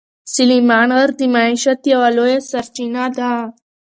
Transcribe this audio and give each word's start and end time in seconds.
سلیمان 0.33 0.89
غر 0.97 1.09
د 1.19 1.21
معیشت 1.33 1.81
یوه 1.93 2.09
لویه 2.17 2.39
سرچینه 2.49 3.05
ده. 3.17 3.31